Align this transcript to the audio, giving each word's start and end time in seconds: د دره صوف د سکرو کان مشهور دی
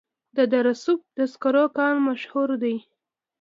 د 0.37 0.37
دره 0.51 0.73
صوف 0.83 1.01
د 1.17 1.19
سکرو 1.31 1.65
کان 1.77 1.95
مشهور 2.07 2.49
دی 2.63 2.75